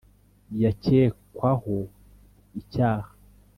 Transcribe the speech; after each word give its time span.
yakekwaho 0.63 1.75
icyaha 2.59 3.09